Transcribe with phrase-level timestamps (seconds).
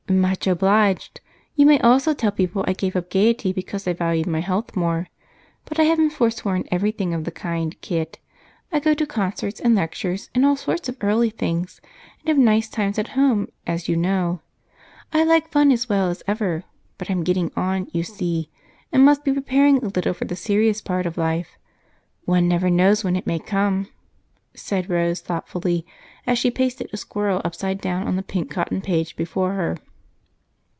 [0.09, 1.21] "Much obliged.
[1.55, 5.07] You may also tell people I gave up gaiety because I value health more.
[5.63, 8.19] But I haven't forsworn everything of the kind, Kit.
[8.73, 11.79] I go to concerts and lectures, and all sorts of early things,
[12.19, 14.41] and have nice times at home, as you know.
[15.13, 16.65] I like fun as well as ever,
[16.97, 18.49] but I'm getting on, you see,
[18.91, 21.57] and must be preparing a little for the serious part of life.
[22.25, 23.87] One never knows when it may come,"
[24.55, 25.85] said Rose, thoughtfully
[26.27, 29.77] as she pasted a squirrel upside down on the pink cotton page before her.